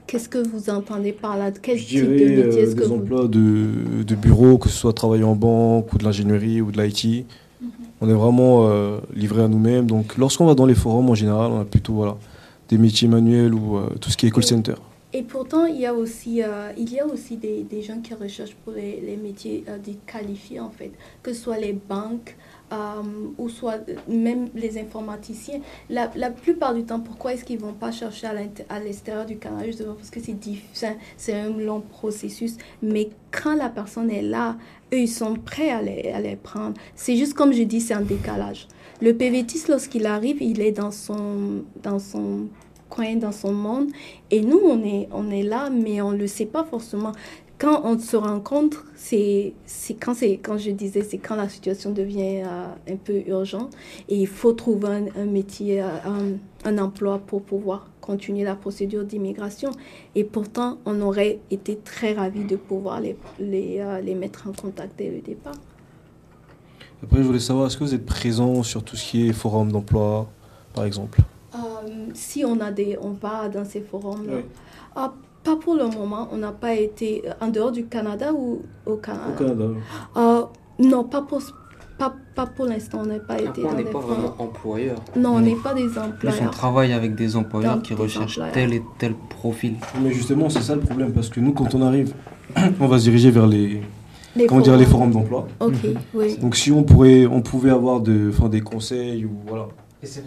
[0.06, 1.50] qu'est-ce que vous entendez par là?
[1.50, 4.76] Quel Je type de métier euh, est-ce que des emplois de, de, bureau, que ce
[4.76, 7.26] soit travailler en banque ou de l'ingénierie ou de l'IT.
[7.60, 7.68] Mhm.
[8.00, 9.86] On est vraiment euh, livré à nous-mêmes.
[9.86, 12.16] Donc, lorsqu'on va dans les forums, en général, on a plutôt voilà,
[12.68, 14.74] des métiers manuels ou tout ce qui est call center.
[15.12, 16.42] Et pourtant, il y a aussi,
[16.76, 20.60] il y a aussi des, des gens qui recherchent pour les, les métiers dits qualifiés,
[20.60, 20.90] en fait,
[21.22, 22.36] que ce soit les banques,
[22.72, 23.02] euh,
[23.38, 27.72] ou soit même les informaticiens, la, la plupart du temps, pourquoi est-ce qu'ils ne vont
[27.72, 28.26] pas chercher
[28.68, 29.94] à l'extérieur du Canada Justement?
[29.94, 30.18] Parce que
[31.16, 32.56] c'est un long processus.
[32.82, 34.56] Mais quand la personne est là,
[34.92, 36.74] eux, ils sont prêts à les, à les prendre.
[36.96, 38.66] C'est juste comme je dis, c'est un décalage.
[39.00, 42.48] Le PVTiste, lorsqu'il arrive, il est dans son, dans son
[42.88, 43.88] coin, dans son monde.
[44.30, 47.12] Et nous, on est, on est là, mais on ne le sait pas forcément
[47.58, 49.54] quand on se rencontre, c'est
[50.00, 53.74] quand, quand je disais, c'est quand la situation devient euh, un peu urgente
[54.08, 59.70] et il faut trouver un, métier, euh, un, emploi pour pouvoir continuer la procédure d'immigration.
[60.14, 64.52] Et pourtant, on aurait été très ravis de pouvoir les, les, euh, les, mettre en
[64.52, 65.56] contact dès le départ.
[67.02, 69.72] Après, je voulais savoir, est-ce que vous êtes présent sur tout ce qui est forum
[69.72, 70.28] d'emploi,
[70.74, 71.20] par exemple?
[72.14, 74.38] Si on, a des, on va dans ces forums-là.
[74.94, 75.12] Ah,
[75.46, 76.28] pas pour le moment.
[76.32, 79.24] On n'a pas été euh, en dehors du Canada ou au Canada?
[79.28, 79.64] Au Canada.
[80.16, 80.42] Euh,
[80.80, 81.40] non, pas pour,
[81.98, 83.02] pas, pas pour l'instant.
[83.02, 84.98] On n'a pas été on n'est pas vraiment employeur.
[85.16, 86.42] Non, on n'est pas des employeurs.
[86.42, 89.74] on travaille avec des employeurs qui recherchent tel et tel profil.
[90.02, 91.12] Mais justement, c'est ça le problème.
[91.12, 92.12] Parce que nous, quand on arrive,
[92.80, 93.82] on va se diriger vers les,
[94.48, 95.46] comment dire, les forums d'emploi.
[95.60, 95.74] Ok,
[96.14, 96.36] oui.
[96.38, 99.68] Donc si on, pourrait, on pouvait avoir de, des conseils ou voilà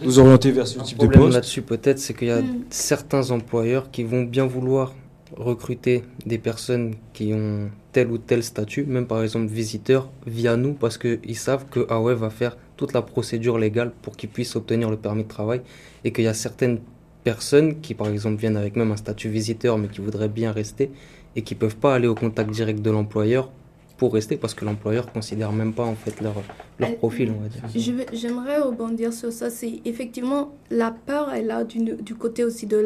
[0.02, 1.02] nous orienter vers ce type de poste.
[1.02, 2.66] Le problème là-dessus peut-être, c'est qu'il y a hmm.
[2.70, 4.94] certains employeurs qui vont bien vouloir
[5.36, 10.74] recruter des personnes qui ont tel ou tel statut, même par exemple visiteurs, via nous,
[10.74, 14.90] parce qu'ils savent que AOE va faire toute la procédure légale pour qu'ils puissent obtenir
[14.90, 15.62] le permis de travail,
[16.04, 16.80] et qu'il y a certaines
[17.24, 20.92] personnes qui, par exemple, viennent avec même un statut visiteur, mais qui voudraient bien rester,
[21.36, 23.52] et qui peuvent pas aller au contact direct de l'employeur
[24.00, 26.36] pour rester parce que l'employeur considère même pas en fait leur,
[26.80, 28.06] leur profil, on va dire.
[28.14, 29.50] J'aimerais rebondir sur ça.
[29.50, 32.78] C'est effectivement la peur est là du, du côté aussi de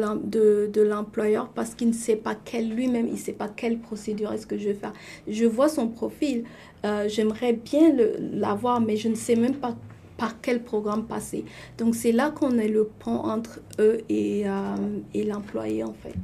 [0.82, 4.32] l'employeur de, parce qu'il ne sait pas quelle lui-même, il ne sait pas quelle procédure
[4.32, 4.92] est-ce que je vais faire.
[5.28, 6.44] Je vois son profil,
[6.84, 7.94] euh, j'aimerais bien
[8.32, 9.76] l'avoir, mais je ne sais même pas
[10.18, 11.44] par quel programme passer.
[11.78, 14.76] Donc c'est là qu'on est le pont entre eux et, euh,
[15.14, 16.14] et l'employé en fait.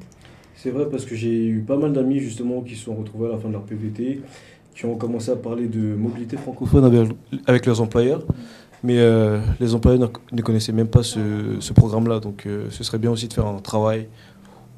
[0.57, 3.33] C'est vrai parce que j'ai eu pas mal d'amis justement qui se sont retrouvés à
[3.33, 4.21] la fin de leur PVT
[4.81, 7.15] qui ont commencé à parler de mobilité francophone
[7.47, 8.25] avec, leurs employeurs.
[8.83, 12.19] Mais euh, les employeurs ne connaissaient même pas ce, programme-là.
[12.19, 14.09] Donc euh, ce serait bien aussi de faire un travail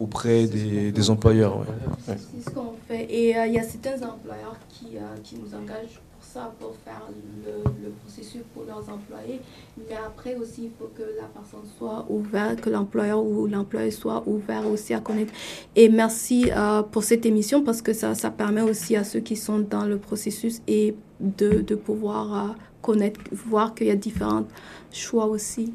[0.00, 1.64] auprès des, employeurs.
[2.08, 3.06] C'est ce qu'on fait.
[3.08, 6.00] Et euh, il y a certains employeurs qui, qui nous engagent
[6.32, 7.02] ça pour faire
[7.44, 9.40] le, processus pour leurs employés.
[9.76, 14.22] Mais après aussi, il faut que la personne soit ouverte, que l'employeur ou l'employé soit
[14.26, 15.32] ouvert aussi à connaître.
[15.76, 19.36] Et merci euh, pour cette émission parce que ça, ça permet aussi à ceux qui
[19.36, 24.44] sont dans le processus et de, de pouvoir euh, connaître, voir qu'il y a différents
[24.90, 25.74] choix aussi.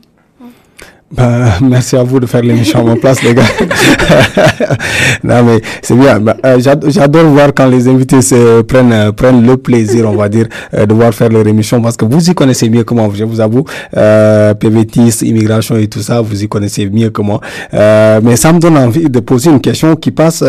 [1.10, 3.43] Bah, merci à vous de faire l'émission à ma place, les gars.
[5.23, 6.19] non, mais c'est bien.
[6.19, 10.47] Bah, euh, j'adore voir quand les invités se prennent, euh, le plaisir, on va dire,
[10.73, 13.23] euh, de voir faire leur émission parce que vous y connaissez mieux que moi, je
[13.23, 13.63] vous avoue.
[13.95, 17.39] Euh, PVTiste, immigration et tout ça, vous y connaissez mieux que moi.
[17.71, 20.43] mais ça me donne envie de poser une question qui passe,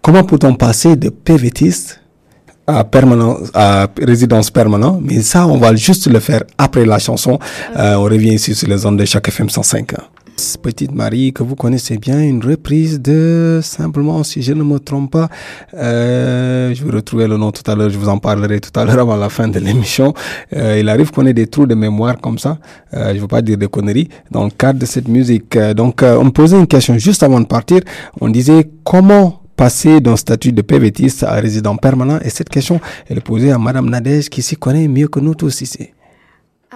[0.00, 2.00] comment peut-on passer de PVTiste
[2.66, 7.38] à, permanence, à résidence permanente, mais ça, on va juste le faire après la chanson.
[7.76, 9.94] Euh, on revient ici sur les ondes de chaque FM 105.
[10.62, 15.12] Petite Marie, que vous connaissez bien, une reprise de simplement, si je ne me trompe
[15.12, 15.28] pas,
[15.74, 18.84] euh, je vais retrouver le nom tout à l'heure, je vous en parlerai tout à
[18.84, 20.12] l'heure avant la fin de l'émission.
[20.56, 22.58] Euh, il arrive qu'on ait des trous de mémoire comme ça,
[22.94, 25.54] euh, je ne veux pas dire des conneries, dans le cadre de cette musique.
[25.56, 27.80] Euh, donc, euh, on me posait une question juste avant de partir,
[28.20, 33.18] on disait comment passer d'un statut de PVTiste à résident permanent Et cette question, elle
[33.18, 35.90] est posée à Madame Nadège qui s'y connaît mieux que nous tous ici.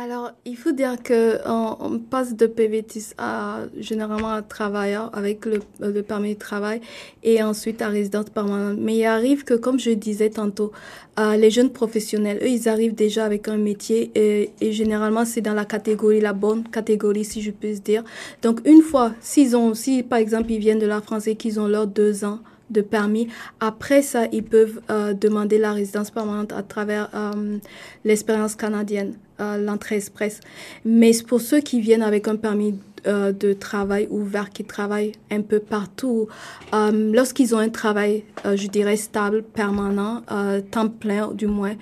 [0.00, 5.58] Alors, il faut dire que on, passe de PVTiste à généralement à travailleur avec le,
[5.80, 6.80] le, permis de travail
[7.24, 8.78] et ensuite à résidence permanente.
[8.80, 10.70] Mais il arrive que, comme je disais tantôt,
[11.18, 15.40] euh, les jeunes professionnels, eux, ils arrivent déjà avec un métier et, et généralement c'est
[15.40, 18.04] dans la catégorie, la bonne catégorie, si je peux dire.
[18.40, 21.58] Donc, une fois, s'ils ont, si par exemple ils viennent de la France et qu'ils
[21.58, 22.38] ont leurs deux ans
[22.70, 23.28] de permis.
[23.60, 27.58] Après ça, ils peuvent euh, demander la résidence permanente à travers euh,
[28.04, 30.40] l'expérience canadienne, euh, l'entrée express.
[30.84, 32.74] Mais pour ceux qui viennent avec un permis
[33.06, 36.28] euh, de travail ouvert qui travaillent un peu partout.
[36.74, 40.22] Euh, Lorsqu'ils ont un travail, euh, je dirais, stable, permanent,
[40.70, 41.74] temps plein du moins,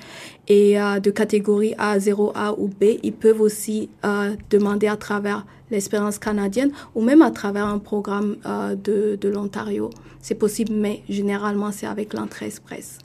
[0.49, 3.89] et de catégorie A, 0A ou B, ils peuvent aussi
[4.51, 9.91] demander à travers l'expérience canadienne ou même à travers un programme euh, de, de l'Ontario.
[10.21, 12.99] C'est possible, mais généralement, c'est avec l'entrée express.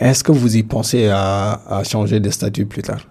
[0.00, 3.06] Est-ce que vous y pensez à, à changer de statut plus tard?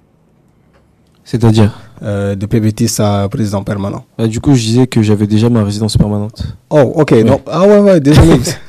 [1.23, 1.79] C'est-à-dire?
[2.01, 5.63] Euh, De PVT à président permanent Bah, Du coup, je disais que j'avais déjà ma
[5.63, 6.43] résidence permanente.
[6.69, 7.11] Oh, ok.
[7.23, 7.41] Non.
[7.47, 8.39] Ah ouais, ouais, désolé.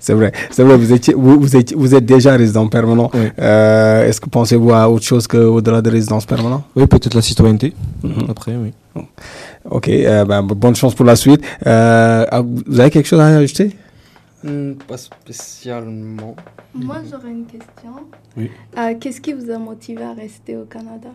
[0.00, 0.76] c'est vrai, c'est vrai.
[0.76, 3.10] Vous, étiez, vous, vous, êtes, vous êtes déjà résident permanent.
[3.14, 3.28] Oui.
[3.38, 6.64] Euh, Est-ce que pensez-vous à autre chose qu'au-delà de résidence permanente?
[6.76, 7.72] Oui, peut-être la citoyenneté.
[8.02, 8.26] Mhm.
[8.28, 8.72] Après, oui.
[9.70, 11.42] Ok, euh, ben, bonne chance pour la suite.
[11.66, 13.76] Euh, ah, vous avez quelque chose à ajouter
[14.42, 16.36] Hmm, Pas spécialement.
[16.74, 17.92] Moi, j'aurais une question.
[18.36, 18.50] Oui.
[18.76, 21.08] Euh, Qu'est-ce qui vous a motivé à rester au Canada?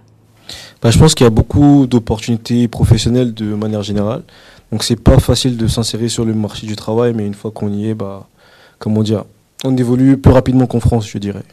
[0.82, 4.24] Bah, je pense qu'il y a beaucoup d'opportunités professionnelles de manière générale.
[4.72, 7.72] Donc, c'est pas facile de s'insérer sur le marché du travail, mais une fois qu'on
[7.74, 8.28] y est, bah,
[8.78, 9.26] comment dire,
[9.64, 11.44] on évolue plus rapidement qu'en France, je dirais.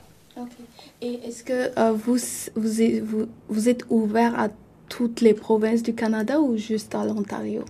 [1.02, 2.16] Et est-ce que euh, vous,
[2.56, 3.04] vous, êtes-
[3.48, 4.48] vous, êtes ouvert à
[4.88, 7.64] toutes les provinces du Canada ou juste à l'Ontario?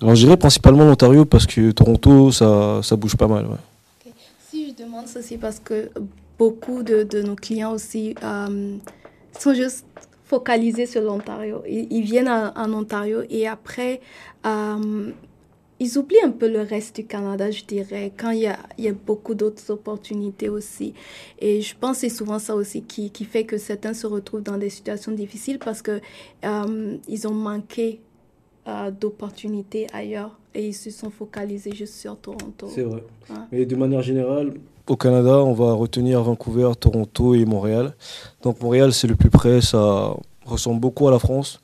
[0.00, 3.46] Alors, je dirais principalement l'Ontario parce que Toronto, ça, ça bouge pas mal.
[3.46, 4.12] ouais.
[4.50, 5.90] Si je demande ceci parce que
[6.38, 8.76] beaucoup de, de nos clients aussi euh,
[9.38, 9.84] sont juste
[10.24, 11.62] focalisés sur l'Ontario.
[11.68, 14.00] Ils, ils viennent en, en Ontario et après,
[14.46, 15.12] euh,
[15.80, 18.84] ils oublient un peu le reste du Canada, je dirais, quand il y a, il
[18.84, 20.94] y a beaucoup d'autres opportunités aussi.
[21.38, 24.42] Et je pense que c'est souvent ça aussi qui, qui fait que certains se retrouvent
[24.42, 26.00] dans des situations difficiles parce que
[26.44, 28.00] euh, ils ont manqué
[28.66, 32.68] euh, d'opportunités ailleurs et ils se sont focalisés juste sur Toronto.
[32.74, 33.04] C'est vrai.
[33.30, 33.36] Ouais.
[33.52, 34.54] Mais de manière générale,
[34.88, 37.94] au Canada, on va retenir Vancouver, Toronto et Montréal.
[38.42, 41.60] Donc Montréal, c'est le plus près, ça ressemble beaucoup à la France.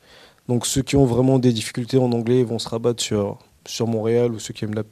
[0.48, 4.33] Donc ceux qui ont vraiment des difficultés en anglais vont se rabattre sur, sur Montréal
[4.33, 4.83] ou ceux qui aiment la,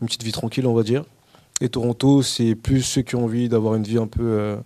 [0.00, 1.04] une petite vie tranquille, on va dire.
[1.60, 4.56] Et Toronto, c'est plus ceux qui ont envie d'avoir une vie un peu euh,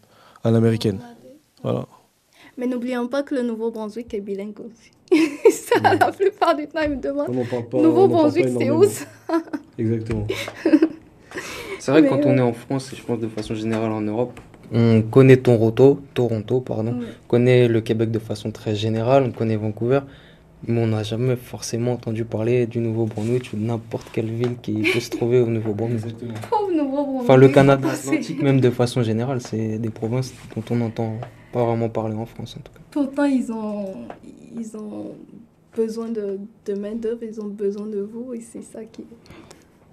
[0.45, 1.01] à l'américaine.
[1.63, 1.87] Voilà.
[2.59, 4.91] Mais n'oublions pas que le Nouveau-Brunswick est bilingue aussi.
[5.51, 7.35] ça, la plupart du temps, ils me demandent.
[7.73, 9.07] Nouveau-Brunswick, c'est où ça
[9.79, 10.27] Exactement.
[11.79, 12.27] C'est vrai que quand ouais.
[12.27, 14.39] on est en France, et je pense de façon générale en Europe,
[14.73, 19.57] on connaît Toronto, Toronto pardon, on connaît le Québec de façon très générale, on connaît
[19.57, 20.01] Vancouver,
[20.67, 24.75] mais on n'a jamais forcément entendu parler du Nouveau-Brunswick ou de n'importe quelle ville qui
[24.75, 26.17] peut se trouver au Nouveau-Brunswick.
[26.23, 27.23] Nouveau-Brunswick.
[27.23, 31.19] Enfin, le Canada Atlantique, même de façon générale, c'est des provinces dont on n'entend
[31.53, 32.81] pas vraiment parler en France en tout cas.
[32.91, 34.07] Pourtant, ils ont,
[34.59, 35.13] ils ont
[35.77, 39.05] besoin de, de main-d'œuvre, ils ont besoin de vous, et c'est ça qui.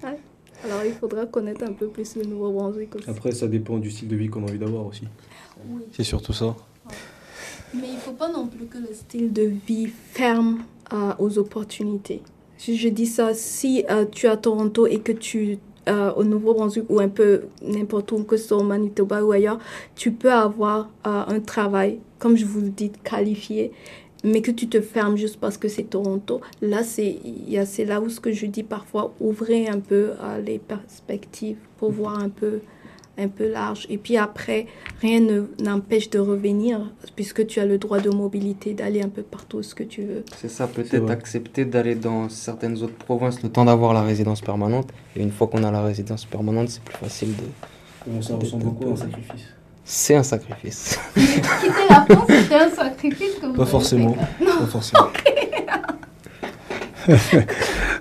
[0.04, 0.18] Ouais.
[0.64, 3.10] Alors, il faudra connaître un peu plus le Nouveau-Brunswick aussi.
[3.10, 5.04] Après, ça dépend du style de vie qu'on a envie d'avoir aussi.
[5.68, 5.82] Oui.
[5.92, 6.56] C'est surtout ça.
[7.74, 11.38] Mais il ne faut pas non plus que le style de vie ferme euh, aux
[11.38, 12.22] opportunités.
[12.58, 16.24] Si je dis ça, si euh, tu es à Toronto et que tu euh, au
[16.24, 19.60] Nouveau-Brunswick ou un peu n'importe où, que ce soit au Manitoba ou ailleurs,
[19.96, 23.72] tu peux avoir euh, un travail, comme je vous le dis, qualifié,
[24.24, 26.42] mais que tu te fermes juste parce que c'est Toronto.
[26.62, 29.80] Là, c'est il y a- c'est là où ce que je dis parfois, ouvrez un
[29.80, 32.60] peu euh, les perspectives pour voir un peu
[33.22, 33.86] un peu large.
[33.90, 34.66] Et puis après,
[35.02, 39.24] rien ne n'empêche de revenir, puisque tu as le droit de mobilité, d'aller un peu
[39.24, 40.24] partout où ce que tu veux.
[40.38, 44.88] C'est ça, peut-être accepter d'aller dans certaines autres provinces le temps d'avoir la résidence permanente.
[45.18, 48.22] Et une fois qu'on a la résidence permanente, c'est plus facile de.
[48.22, 49.48] ça ressemble beaucoup à un sacrifice.
[49.92, 51.00] C'est un sacrifice.
[51.16, 54.14] Quitter la France, c'était un sacrifice que vous Pas forcément.
[54.14, 54.46] fait.
[54.46, 55.08] Pas forcément.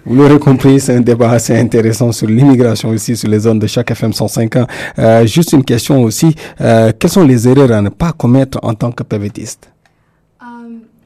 [0.04, 3.66] Vous l'aurez compris, c'est un débat assez intéressant sur l'immigration ici, sur les zones de
[3.66, 4.66] chaque FM 105 ans.
[4.98, 6.34] Euh, juste une question aussi.
[6.60, 9.70] Euh, quelles sont les erreurs à ne pas commettre en tant que PVTiste
[10.42, 10.46] Euh,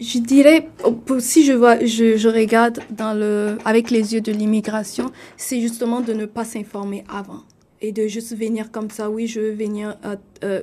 [0.01, 4.33] je dirais, oh, si je vois, je, je regarde dans le, avec les yeux de
[4.33, 7.42] l'immigration, c'est justement de ne pas s'informer avant
[7.83, 9.11] et de juste venir comme ça.
[9.11, 10.62] Oui, je veux venir euh, euh,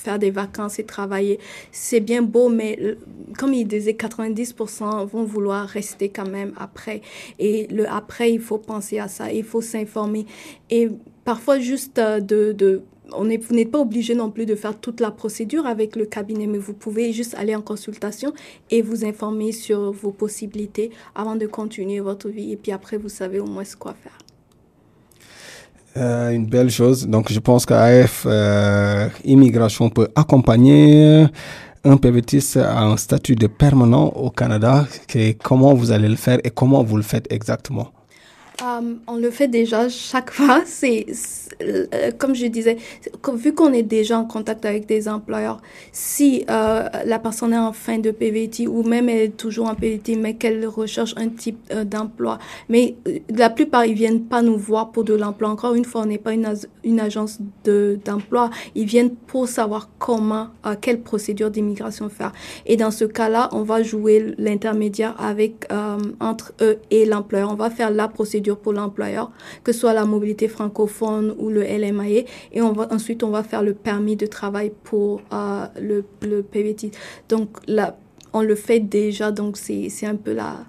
[0.00, 1.40] faire des vacances et travailler.
[1.72, 2.96] C'est bien beau, mais
[3.38, 7.00] comme il disait, 90% vont vouloir rester quand même après.
[7.38, 10.26] Et le après, il faut penser à ça, il faut s'informer.
[10.70, 10.88] Et
[11.24, 14.78] parfois, juste euh, de, de on est, vous n'êtes pas obligé non plus de faire
[14.78, 18.32] toute la procédure avec le cabinet, mais vous pouvez juste aller en consultation
[18.70, 22.52] et vous informer sur vos possibilités avant de continuer votre vie.
[22.52, 24.29] Et puis après, vous savez au moins ce quoi faire.
[25.96, 27.06] Euh, une belle chose.
[27.08, 31.26] Donc, je pense qu'AF euh, Immigration peut accompagner
[31.84, 34.86] un PVTiste à un statut de permanent au Canada.
[35.42, 37.90] Comment vous allez le faire et comment vous le faites exactement
[38.62, 40.62] Euh, on le fait déjà chaque fois.
[40.66, 41.06] C'est
[41.62, 41.86] euh,
[42.18, 42.76] comme je disais,
[43.34, 45.60] vu qu'on est déjà en contact avec des employeurs,
[45.92, 49.74] si euh, la personne est en fin de PVT ou même elle est toujours en
[49.74, 52.96] PVT, mais qu'elle recherche un type d'emploi, mais
[53.34, 55.48] la plupart ils viennent pas nous voir pour de l'emploi.
[55.50, 56.52] Encore une fois, on n'est pas une,
[56.84, 58.50] une agence de d'emploi.
[58.74, 60.48] Ils viennent pour savoir comment,
[60.80, 62.32] quelle procédure d'immigration faire.
[62.66, 65.66] Et dans ce cas-là, on va jouer l'intermédiaire avec
[66.20, 67.50] entre eux et l'employeur.
[67.50, 69.30] On va faire la procédure pour l'employeur,
[69.64, 72.24] que ce soit la mobilité francophone ou le LMAE.
[72.52, 76.90] Et ensuite, on va faire le permis de travail pour euh, le, le PVT.
[77.28, 77.48] Donc
[78.32, 80.64] on le fait déjà, donc c'est un peu la,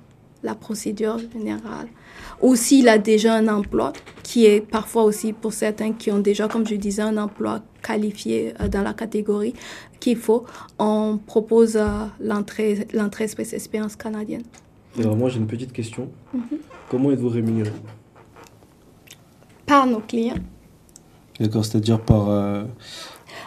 [0.60, 1.88] procédure générale.
[2.42, 6.48] Ou s'il a déjà un emploi, qui est parfois aussi pour certains qui ont déjà,
[6.48, 9.54] comme je disais, un emploi qualifié euh, dans la catégorie
[10.00, 10.46] qu'il faut,
[10.80, 11.86] on propose euh,
[12.20, 14.44] l'entrée l'entrée espèce canadienne.
[15.00, 16.10] Alors moi j'ai une petite question.
[16.34, 16.44] Mhm.
[16.90, 17.72] Comment êtes-vous rémunéré?
[19.66, 20.36] Par nos clients.
[21.40, 22.64] D'accord, c'est-à-dire par euh,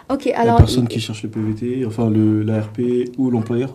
[0.08, 2.80] alors, la personne qui cherche le PVT, enfin l'ARP
[3.18, 3.74] ou l'employeur?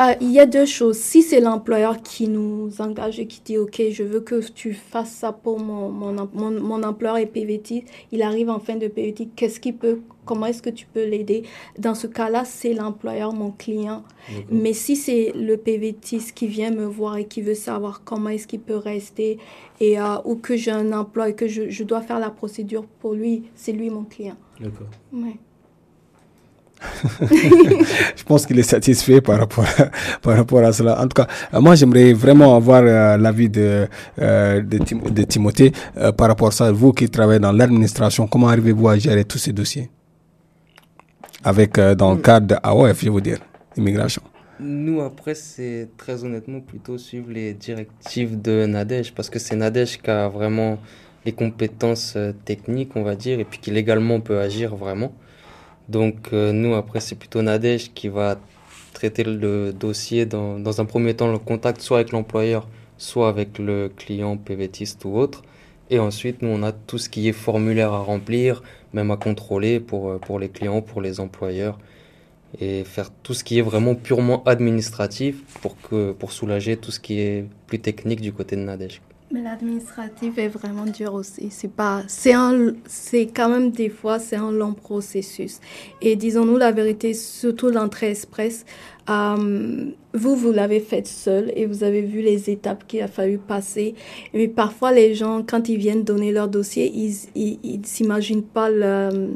[0.00, 0.96] Euh, il y a deux choses.
[0.96, 5.12] Si c'est l'employeur qui nous engage et qui dit OK, je veux que tu fasses
[5.12, 9.60] ça pour mon, mon, mon, employeur est PVT, il arrive en fin de PVT, qu'est-ce
[9.60, 11.44] qu'il peut, comment est-ce que tu peux l'aider?
[11.78, 14.04] Dans ce cas-là, c'est l'employeur, mon client.
[14.50, 18.46] Mais si c'est le PVT qui vient me voir et qui veut savoir comment est-ce
[18.46, 19.38] qu'il peut rester
[19.80, 22.86] et euh, ou que j'ai un emploi et que je, je, dois faire la procédure
[23.00, 24.36] pour lui, c'est lui mon client.
[24.60, 24.86] D'accord.
[25.12, 25.38] Ouais.
[28.16, 31.00] je pense qu'il est satisfait par rapport, à, par rapport à cela.
[31.00, 33.88] En tout cas, euh, moi, j'aimerais vraiment avoir euh, l'avis de,
[34.20, 35.72] euh, de, Timothée
[36.16, 36.72] par rapport à ça.
[36.72, 39.90] Vous qui travaillez dans l'administration, comment arrivez-vous à gérer tous ces dossiers?
[41.44, 42.22] Avec, dans le mm.
[42.22, 43.38] cadre de AOF, je veux dire,
[43.76, 44.22] immigration
[44.60, 50.00] nous, après, c'est très honnêtement plutôt suivre les directives de Nadège, parce que c'est Nadège
[50.00, 50.78] qui a vraiment
[51.24, 55.12] les compétences techniques, on va dire, et puis qui légalement peut agir vraiment.
[55.88, 58.38] Donc euh, nous, après, c'est plutôt Nadège qui va
[58.92, 63.58] traiter le dossier dans, dans un premier temps, le contact soit avec l'employeur, soit avec
[63.58, 65.42] le client PVTiste ou autre.
[65.92, 68.62] Et ensuite, nous, on a tout ce qui est formulaire à remplir,
[68.94, 71.78] même à contrôler pour, euh, pour les clients, pour les employeurs.
[72.58, 76.98] Et faire tout ce qui est vraiment purement administratif pour, que, pour soulager tout ce
[76.98, 79.02] qui est plus technique du côté de Nadège.
[79.32, 81.48] Mais l'administratif est vraiment dur aussi.
[81.50, 85.60] C'est pas, c'est un, c'est quand même des fois, c'est un long processus.
[86.02, 88.64] Et disons-nous la vérité, surtout l'entrée express,
[89.10, 93.38] euh, vous, vous l'avez fait seul et vous avez vu les étapes qu'il a fallu
[93.38, 93.94] passer.
[94.34, 99.30] Mais parfois, les gens, quand ils viennent donner leur dossier, ils, ils, s'imaginent pas le,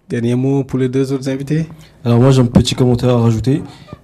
[0.09, 1.67] Dernier mot pour les deux autres invités?
[2.03, 3.61] Alors moi j'ai un petit commentaire à rajouter.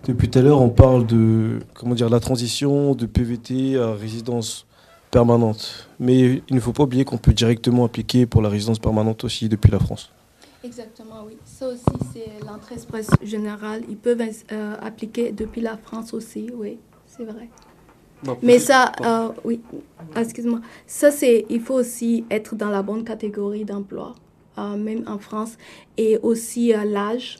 [0.07, 4.67] Depuis tout à l'heure on parle de comment dire la transition de PVT à résidence
[5.11, 5.89] permanente.
[5.99, 9.49] Mais il ne faut pas oublier qu'on peut directement appliquer pour la résidence permanente aussi
[9.49, 10.11] depuis la France.
[10.63, 11.37] Exactement, oui.
[11.43, 13.83] Ça aussi, c'est l'entrée express générale.
[13.89, 14.21] Ils peuvent
[14.51, 17.49] euh, appliquer depuis la France aussi, oui, c'est vrai.
[18.43, 19.61] Mais ça, euh, oui,
[20.15, 20.61] excuse-moi.
[20.85, 24.13] Ça, c'est, il faut aussi être dans la bonne catégorie d'emploi,
[24.59, 25.57] euh, même en France,
[25.97, 27.39] et aussi l'âge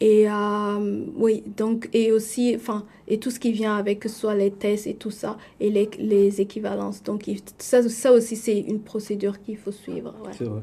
[0.00, 4.18] et euh, oui, donc, et aussi, enfin, et tout ce qui vient avec, que ce
[4.18, 7.02] soit les tests et tout ça, et les, les équivalences.
[7.02, 10.12] Donc, ça, ça aussi, c'est une procédure qu'il faut suivre.
[10.36, 10.62] C'est vrai.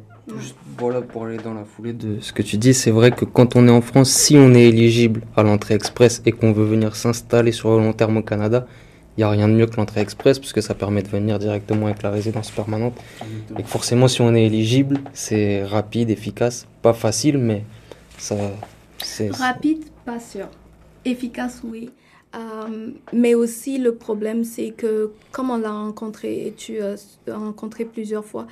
[0.78, 3.56] voilà, pour aller dans la foulée de ce que tu dis, c'est vrai que quand
[3.56, 6.96] on est en France, si on est éligible à l'entrée express et qu'on veut venir
[6.96, 8.68] s'installer sur le long terme au Canada,
[9.18, 11.88] il n'y a rien de mieux que l'entrée express puisque ça permet de venir directement
[11.88, 12.98] avec la résidence permanente.
[13.58, 17.64] Et forcément, si on est éligible, c'est rapide, efficace, pas facile, mais
[18.18, 18.36] ça.
[19.32, 20.48] Rapide, pas sûr.
[21.06, 21.90] Efficace, oui.
[22.36, 26.96] Euh, mais aussi, le problème, c'est que, comme on l'a rencontré, et tu as
[27.28, 28.48] rencontré plusieurs fois,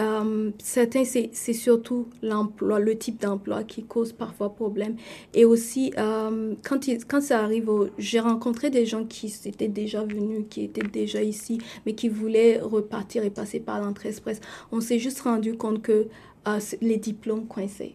[0.00, 4.94] euh, certains, c'est surtout l'emploi, le type d'emploi qui cause parfois problème.
[5.34, 7.68] Et aussi, euh, quand, quand ça arrive,
[7.98, 12.60] j'ai rencontré des gens qui étaient déjà venus, qui étaient déjà ici, mais qui voulaient
[12.60, 14.40] repartir et passer par l'entrée express.
[14.70, 16.06] On s'est juste rendu compte que
[16.80, 17.92] les diplômes coinçaient.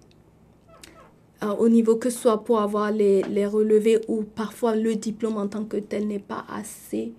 [1.51, 5.47] Au niveau que ce soit pour avoir les, les relevés ou parfois le diplôme en
[5.47, 7.13] tant que tel n'est pas assez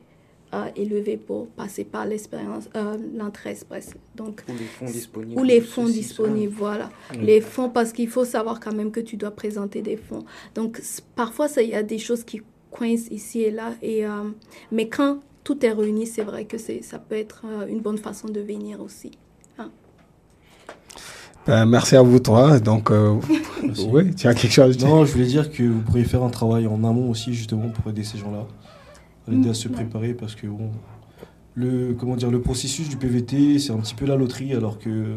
[0.77, 3.95] élevé pour passer par l'expérience, euh, l'entrée express.
[4.15, 5.41] Donc, ou les fonds disponibles.
[5.41, 6.91] Ou les fonds disponibles, voilà.
[7.21, 10.25] Les fonds, parce qu'il faut savoir quand même que tu dois présenter des fonds.
[10.55, 10.81] Donc,
[11.17, 13.75] parfois, il y a des choses qui coincent ici et là.
[13.83, 14.31] Et, euh,
[14.73, 18.29] mais quand tout est réuni, c'est vrai que ça peut être euh, une bonne façon
[18.29, 19.13] de venir aussi.
[21.47, 22.59] Ben, merci à vous trois.
[22.59, 26.31] Donc, oui, tu as quelque chose Non, je voulais dire que vous pourriez faire un
[26.31, 28.47] travail en amont aussi, justement, pour aider ces gens-là
[29.33, 30.71] aider à se préparer parce que bon,
[31.55, 35.17] le, comment dire, le processus du PVT, c'est un petit peu la loterie, alors que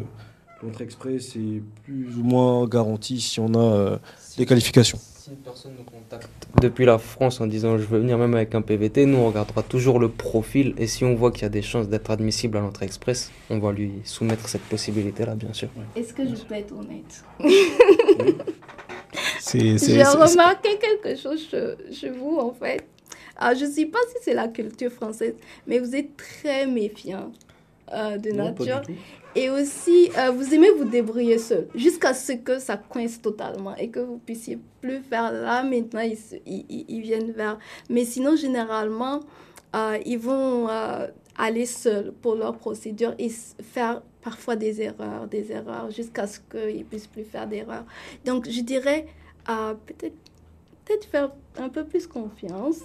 [0.62, 3.98] l'entrée express, c'est plus ou moins garanti si on a euh,
[4.36, 4.98] des qualifications.
[4.98, 8.54] Si une personne nous contacte depuis la France en disant je veux venir même avec
[8.54, 11.50] un PVT, nous on regardera toujours le profil et si on voit qu'il y a
[11.50, 15.68] des chances d'être admissible à l'entrée express, on va lui soumettre cette possibilité-là, bien sûr.
[15.94, 17.24] Est-ce que je peux être honnête?
[19.52, 21.48] J'ai remarqué quelque chose
[21.92, 22.84] chez vous en fait.
[23.38, 25.34] Alors, je ne sais pas si c'est la culture française,
[25.66, 27.30] mais vous êtes très méfiant
[27.92, 28.82] euh, de nature.
[29.38, 33.88] Et aussi, euh, vous aimez vous débrouiller seul, jusqu'à ce que ça coince totalement et
[33.88, 35.62] que vous puissiez plus faire là.
[35.62, 37.56] Maintenant, ils, viennent vers.
[37.88, 39.20] Mais sinon, généralement,
[39.76, 40.66] euh, ils vont
[41.36, 46.84] aller seuls pour leur procédure et faire parfois des erreurs, des erreurs, jusqu'à ce qu'ils
[46.84, 47.84] puissent plus faire d'erreurs.
[48.24, 49.06] Donc, je dirais
[49.86, 52.80] peut-être faire un peu plus confiance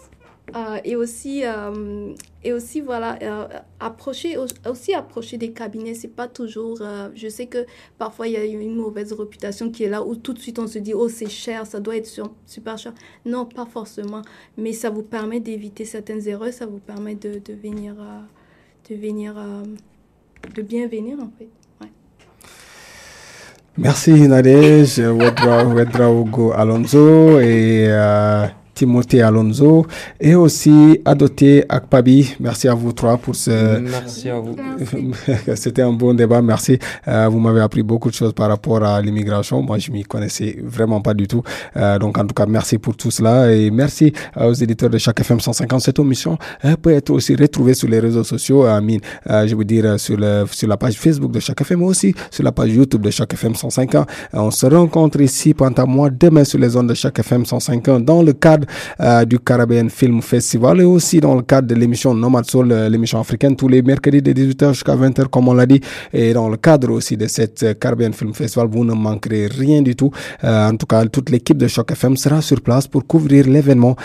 [0.55, 2.13] euh, et aussi euh,
[2.43, 3.47] et aussi voilà euh,
[3.79, 6.79] approcher aussi approcher des cabinets c'est pas toujours
[7.15, 7.65] je sais que
[7.97, 10.67] parfois il y a une mauvaise réputation qui est là où tout de suite on
[10.67, 12.09] se dit oh c'est cher ça doit être
[12.45, 12.93] super cher.
[13.25, 14.21] Non pas forcément.
[14.57, 17.95] Mais ça vous permet d'éviter certaines erreurs ça vous permet de, venir
[18.89, 19.35] de venir
[20.53, 21.47] de bien venir en fait.
[23.75, 27.87] Merci Nadège, Ouedraogo Alonso et
[28.73, 29.85] Timothée Alonso
[30.19, 32.35] et aussi Adoté Akpabi.
[32.39, 33.79] Merci à vous trois pour ce.
[33.79, 34.55] Merci à vous.
[35.55, 36.41] C'était un bon débat.
[36.41, 36.79] Merci.
[37.07, 39.61] Euh, vous m'avez appris beaucoup de choses par rapport à l'immigration.
[39.61, 41.43] Moi, je m'y connaissais vraiment pas du tout.
[41.77, 44.97] Euh, donc, en tout cas, merci pour tout cela et merci euh, aux éditeurs de
[44.97, 45.81] chaque FM 150.
[45.81, 46.37] Cette émission
[46.81, 48.63] peut être aussi retrouvée sur les réseaux sociaux.
[48.63, 52.13] Amine, je veux dire sur le sur la page Facebook de chaque FM, mais aussi
[52.31, 54.07] sur la page YouTube de chaque FM 150.
[54.33, 58.23] On se rencontre ici pendant moi demain sur les ondes de chaque FM 150 dans
[58.23, 58.62] le cadre
[58.99, 62.89] euh, du Caribbean Film Festival et aussi dans le cadre de l'émission Nomad Soul, euh,
[62.89, 65.81] l'émission africaine, tous les mercredis de 18h jusqu'à 20h, comme on l'a dit.
[66.11, 69.81] Et dans le cadre aussi de cette euh, Caribbean Film Festival, vous ne manquerez rien
[69.81, 70.11] du tout.
[70.43, 73.95] en tout cas, toute l'équipe de Choc FM sera sur place pour couvrir l'événement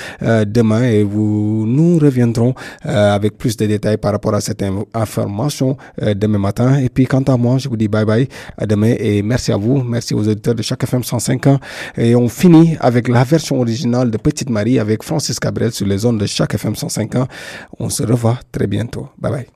[0.46, 5.76] demain et vous, nous reviendrons avec plus de détails par rapport à cette information
[6.16, 6.78] demain matin.
[6.78, 9.56] Et puis, quant à moi, je vous dis bye bye à demain et merci à
[9.56, 9.82] vous.
[9.82, 11.58] Merci aux auditeurs de Choc FM 105 ans.
[11.96, 15.98] Et on finit avec la version originale de Petite Marie avec Francis Cabrel sur les
[15.98, 17.26] zones de chaque FM 105 ans.
[17.78, 19.08] On se revoit très bientôt.
[19.18, 19.46] Bye bye.